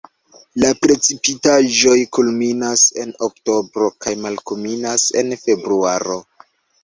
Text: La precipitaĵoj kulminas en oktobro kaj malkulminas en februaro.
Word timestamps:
La 0.61 0.69
precipitaĵoj 0.85 1.97
kulminas 2.17 2.85
en 3.03 3.13
oktobro 3.29 3.91
kaj 4.05 4.13
malkulminas 4.23 5.07
en 5.23 5.31
februaro. 5.45 6.19